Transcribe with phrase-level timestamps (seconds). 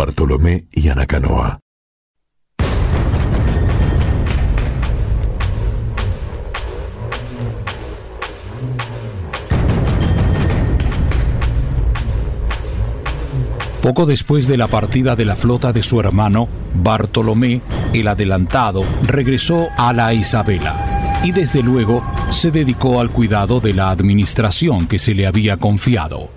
[0.00, 1.60] Bartolomé y Anacanoa.
[13.82, 17.60] Poco después de la partida de la flota de su hermano, Bartolomé,
[17.92, 23.90] el adelantado, regresó a la Isabela y desde luego se dedicó al cuidado de la
[23.90, 26.30] administración que se le había confiado.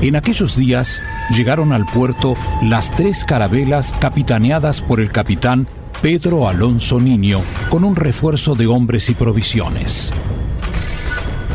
[0.00, 5.66] En aquellos días llegaron al puerto las tres carabelas capitaneadas por el capitán
[6.00, 10.12] Pedro Alonso Niño con un refuerzo de hombres y provisiones.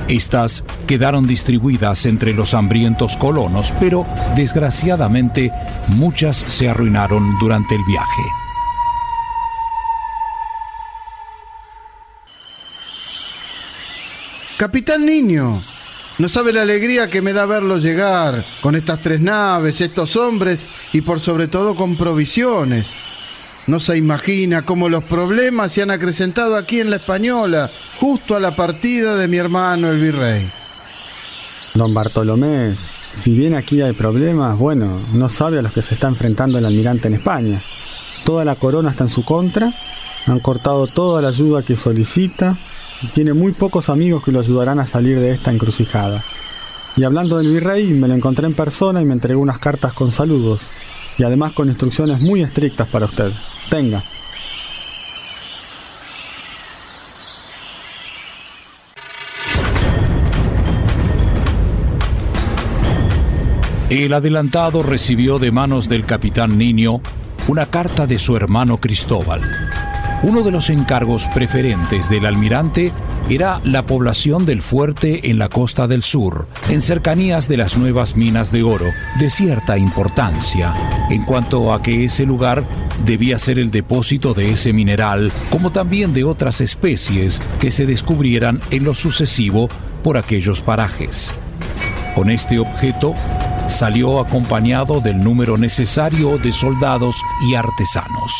[0.09, 5.51] Estas quedaron distribuidas entre los hambrientos colonos, pero desgraciadamente
[5.87, 8.23] muchas se arruinaron durante el viaje.
[14.57, 15.63] Capitán Niño,
[16.19, 20.67] no sabe la alegría que me da verlo llegar con estas tres naves, estos hombres
[20.91, 22.91] y por sobre todo con provisiones.
[23.65, 28.39] No se imagina cómo los problemas se han acrecentado aquí en la Española, justo a
[28.39, 30.51] la partida de mi hermano el virrey.
[31.73, 32.75] Don Bartolomé,
[33.13, 36.65] si bien aquí hay problemas, bueno, no sabe a los que se está enfrentando el
[36.65, 37.63] almirante en España.
[38.25, 39.73] Toda la corona está en su contra,
[40.27, 42.59] han cortado toda la ayuda que solicita
[43.07, 46.23] tiene muy pocos amigos que lo ayudarán a salir de esta encrucijada.
[46.95, 50.11] Y hablando del virrey, me lo encontré en persona y me entregó unas cartas con
[50.11, 50.69] saludos
[51.17, 53.31] y además con instrucciones muy estrictas para usted.
[53.69, 54.03] Tenga.
[63.89, 67.01] El adelantado recibió de manos del capitán Niño
[67.47, 69.62] una carta de su hermano Cristóbal.
[70.23, 72.93] Uno de los encargos preferentes del almirante
[73.29, 78.15] era la población del fuerte en la costa del sur, en cercanías de las nuevas
[78.15, 78.85] minas de oro,
[79.19, 80.73] de cierta importancia,
[81.09, 82.63] en cuanto a que ese lugar
[83.05, 88.61] debía ser el depósito de ese mineral, como también de otras especies que se descubrieran
[88.71, 89.67] en lo sucesivo
[90.03, 91.33] por aquellos parajes.
[92.15, 93.13] Con este objeto,
[93.67, 97.17] salió acompañado del número necesario de soldados
[97.49, 98.31] y artesanos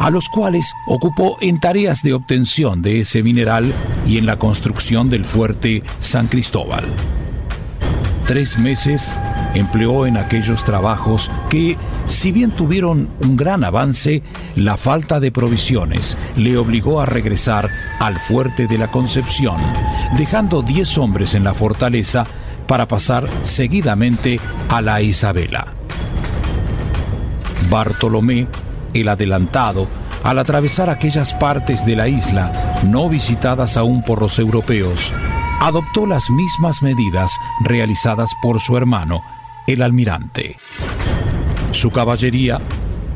[0.00, 3.72] a los cuales ocupó en tareas de obtención de ese mineral
[4.06, 6.84] y en la construcción del fuerte San Cristóbal.
[8.26, 9.14] Tres meses
[9.54, 14.22] empleó en aquellos trabajos que, si bien tuvieron un gran avance,
[14.56, 17.68] la falta de provisiones le obligó a regresar
[17.98, 19.56] al fuerte de la Concepción,
[20.16, 22.26] dejando diez hombres en la fortaleza
[22.66, 25.74] para pasar seguidamente a la Isabela.
[27.68, 28.46] Bartolomé
[28.94, 29.88] el adelantado,
[30.22, 35.12] al atravesar aquellas partes de la isla no visitadas aún por los europeos,
[35.60, 37.32] adoptó las mismas medidas
[37.64, 39.22] realizadas por su hermano,
[39.66, 40.56] el almirante.
[41.72, 42.60] Su caballería,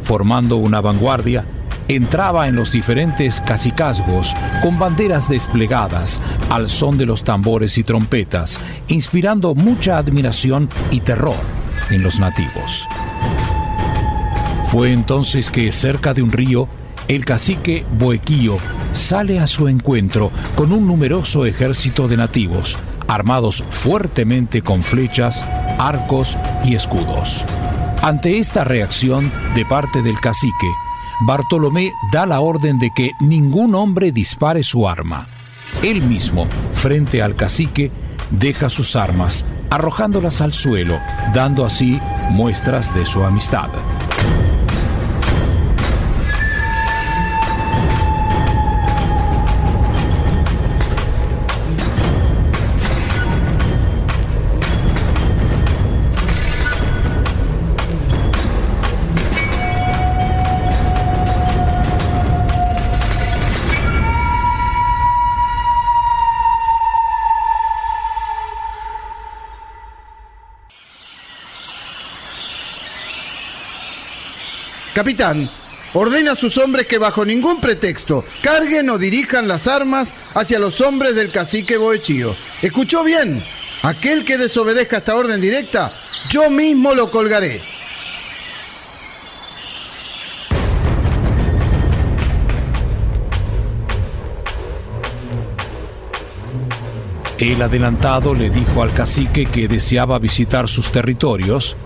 [0.02, 1.46] formando una vanguardia,
[1.88, 6.20] entraba en los diferentes cacicazgos con banderas desplegadas
[6.50, 11.36] al son de los tambores y trompetas, inspirando mucha admiración y terror
[11.90, 12.88] en los nativos.
[14.74, 16.66] Fue entonces que cerca de un río,
[17.06, 18.58] el cacique Boequío
[18.92, 22.76] sale a su encuentro con un numeroso ejército de nativos,
[23.06, 25.44] armados fuertemente con flechas,
[25.78, 27.44] arcos y escudos.
[28.02, 30.72] Ante esta reacción de parte del cacique,
[31.24, 35.28] Bartolomé da la orden de que ningún hombre dispare su arma.
[35.84, 37.92] Él mismo, frente al cacique,
[38.32, 40.98] deja sus armas, arrojándolas al suelo,
[41.32, 43.68] dando así muestras de su amistad.
[74.94, 75.50] Capitán,
[75.92, 80.80] ordena a sus hombres que bajo ningún pretexto carguen o dirijan las armas hacia los
[80.80, 82.36] hombres del cacique Boechío.
[82.62, 83.44] ¿Escuchó bien?
[83.82, 85.92] Aquel que desobedezca esta orden directa,
[86.30, 87.60] yo mismo lo colgaré.
[97.40, 101.76] El adelantado le dijo al cacique que deseaba visitar sus territorios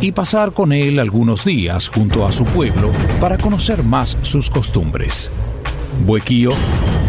[0.00, 2.90] y pasar con él algunos días junto a su pueblo
[3.20, 5.30] para conocer más sus costumbres.
[6.04, 6.52] Buequío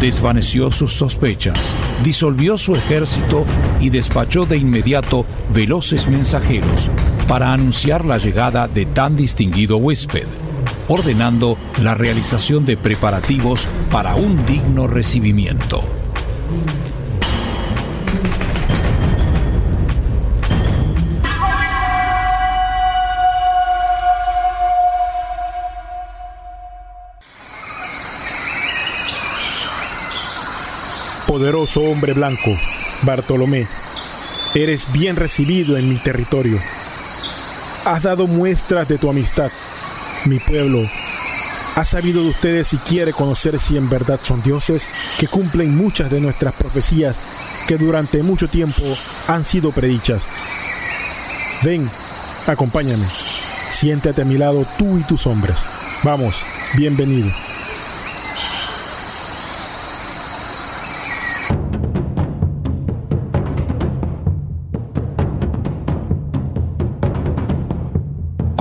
[0.00, 3.44] desvaneció sus sospechas, disolvió su ejército
[3.80, 6.90] y despachó de inmediato veloces mensajeros
[7.26, 10.26] para anunciar la llegada de tan distinguido huésped,
[10.88, 15.82] ordenando la realización de preparativos para un digno recibimiento.
[31.38, 32.50] Poderoso hombre blanco,
[33.02, 33.68] Bartolomé,
[34.56, 36.58] eres bien recibido en mi territorio.
[37.84, 39.52] Has dado muestras de tu amistad.
[40.24, 40.90] Mi pueblo
[41.76, 46.10] ha sabido de ustedes y quiere conocer si en verdad son dioses que cumplen muchas
[46.10, 47.20] de nuestras profecías
[47.68, 48.82] que durante mucho tiempo
[49.28, 50.24] han sido predichas.
[51.62, 51.88] Ven,
[52.48, 53.06] acompáñame.
[53.68, 55.60] Siéntate a mi lado tú y tus hombres.
[56.02, 56.34] Vamos,
[56.74, 57.30] bienvenido.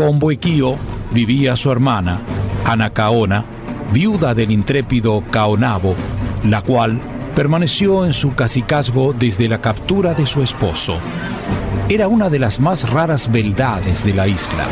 [0.08, 0.78] Con Boequío
[1.12, 2.22] vivía su hermana,
[2.64, 3.44] Anacaona,
[3.92, 5.96] viuda del intrépido Caonabo,
[6.46, 6.98] la cual
[7.36, 10.98] permaneció en su cacicazgo desde la captura de su esposo.
[11.90, 14.64] Era una de las más raras beldades de la isla.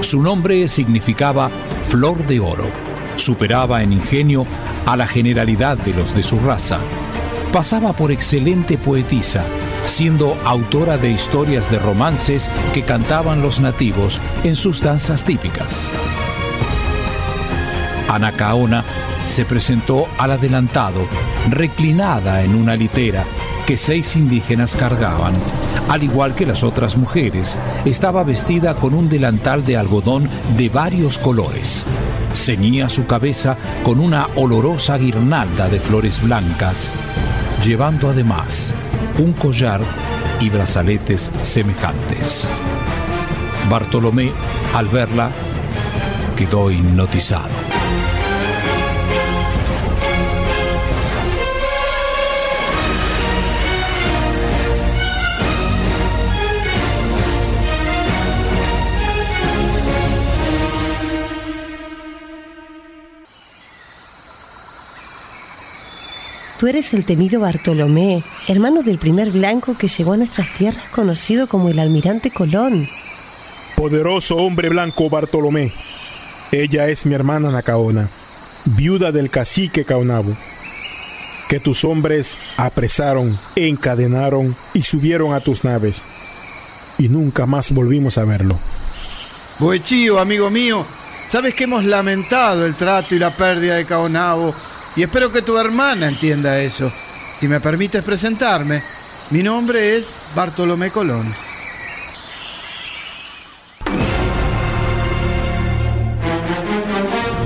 [0.00, 1.50] Su nombre significaba
[1.86, 2.66] flor de oro.
[3.14, 4.44] Superaba en ingenio
[4.86, 6.80] a la generalidad de los de su raza.
[7.52, 9.44] Pasaba por excelente poetisa
[9.86, 15.88] siendo autora de historias de romances que cantaban los nativos en sus danzas típicas.
[18.08, 18.84] Anacaona
[19.26, 21.06] se presentó al adelantado,
[21.50, 23.24] reclinada en una litera
[23.66, 25.34] que seis indígenas cargaban.
[25.88, 31.18] Al igual que las otras mujeres, estaba vestida con un delantal de algodón de varios
[31.18, 31.84] colores.
[32.34, 36.94] Ceñía su cabeza con una olorosa guirnalda de flores blancas,
[37.64, 38.74] llevando además
[39.18, 39.80] un collar
[40.38, 42.46] y brazaletes semejantes.
[43.70, 44.32] Bartolomé,
[44.74, 45.30] al verla,
[46.36, 47.73] quedó hipnotizado.
[66.64, 71.46] Tú eres el temido Bartolomé, hermano del primer blanco que llegó a nuestras tierras conocido
[71.46, 72.88] como el almirante Colón.
[73.76, 75.74] Poderoso hombre blanco Bartolomé.
[76.50, 78.08] Ella es mi hermana Nacaona,
[78.64, 80.38] viuda del cacique Caonabo,
[81.50, 86.02] que tus hombres apresaron, encadenaron y subieron a tus naves.
[86.96, 88.58] Y nunca más volvimos a verlo.
[89.58, 90.86] Boechío, amigo mío,
[91.28, 94.54] sabes que hemos lamentado el trato y la pérdida de Caonabo
[94.96, 96.92] y espero que tu hermana entienda eso.
[97.40, 98.82] Si me permites presentarme,
[99.30, 101.34] mi nombre es Bartolomé Colón.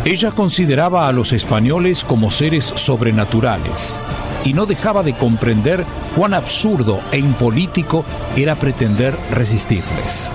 [0.05, 4.01] Ella consideraba a los españoles como seres sobrenaturales
[4.43, 5.85] y no dejaba de comprender
[6.17, 8.05] cuán absurdo e impolítico
[8.35, 10.31] era pretender resistirles.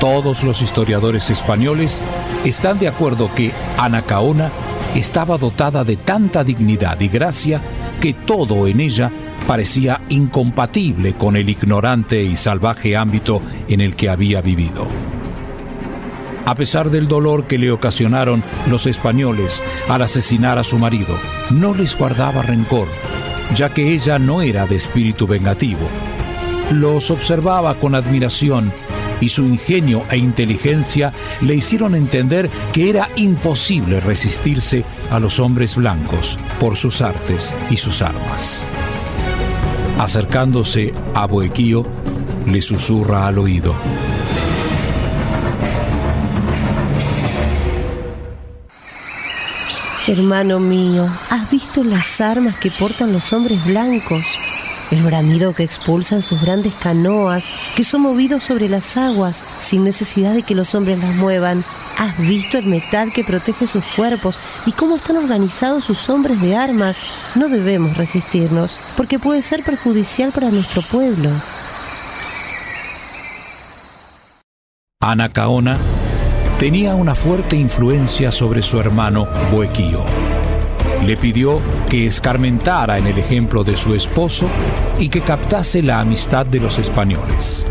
[0.00, 2.02] Todos los historiadores españoles
[2.44, 4.50] están de acuerdo que Anacaona
[4.94, 7.60] estaba dotada de tanta dignidad y gracia
[8.00, 9.10] que todo en ella
[9.46, 14.86] parecía incompatible con el ignorante y salvaje ámbito en el que había vivido.
[16.46, 21.18] A pesar del dolor que le ocasionaron los españoles al asesinar a su marido,
[21.50, 22.86] no les guardaba rencor,
[23.54, 25.88] ya que ella no era de espíritu vengativo.
[26.70, 28.72] Los observaba con admiración
[29.20, 35.76] y su ingenio e inteligencia le hicieron entender que era imposible resistirse a los hombres
[35.76, 38.64] blancos por sus artes y sus armas.
[39.98, 41.86] Acercándose a Boequío,
[42.46, 43.74] le susurra al oído.
[50.06, 54.38] Hermano mío, ¿has visto las armas que portan los hombres blancos?
[54.94, 60.34] El bramido que expulsan sus grandes canoas, que son movidos sobre las aguas sin necesidad
[60.34, 61.64] de que los hombres las muevan.
[61.98, 66.56] ¿Has visto el metal que protege sus cuerpos y cómo están organizados sus hombres de
[66.56, 67.04] armas?
[67.34, 71.30] No debemos resistirnos, porque puede ser perjudicial para nuestro pueblo.
[75.00, 75.78] Anacaona
[76.58, 80.04] tenía una fuerte influencia sobre su hermano Boequío
[81.06, 84.48] le pidió que escarmentara en el ejemplo de su esposo
[84.98, 87.66] y que captase la amistad de los españoles.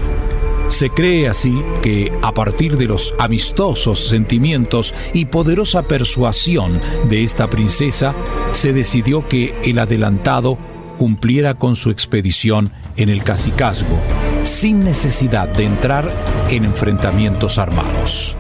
[0.70, 7.50] Se cree así que a partir de los amistosos sentimientos y poderosa persuasión de esta
[7.50, 8.14] princesa,
[8.54, 10.58] se decidió que el adelantado
[10.98, 14.00] cumpliera con su expedición en el cacicazgo
[14.44, 16.10] sin necesidad de entrar
[16.50, 18.38] en enfrentamientos armados.